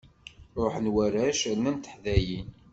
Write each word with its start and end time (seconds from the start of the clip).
Ṛuḥen 0.63 0.91
warrac 0.93 1.41
rnant 1.55 1.83
teḥdayin. 1.83 2.47